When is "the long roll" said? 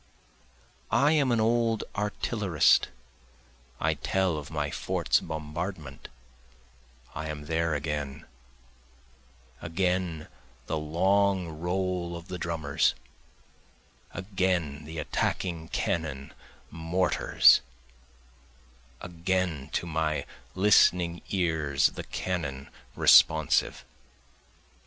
10.65-12.17